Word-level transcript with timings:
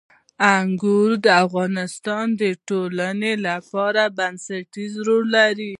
انګور 0.57 1.09
د 1.25 1.27
افغانستان 1.45 2.25
د 2.41 2.43
ټولنې 2.67 3.33
لپاره 3.47 4.03
بنسټيز 4.17 4.93
رول 5.07 5.25
لري. 5.37 5.69